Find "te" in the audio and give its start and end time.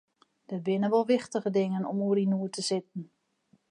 2.55-2.61